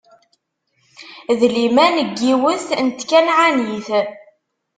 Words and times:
D 1.39 1.41
liman 1.55 1.95
n 2.03 2.09
yiwet 2.25 2.67
n 2.85 2.87
tkanɛanit. 2.91 3.87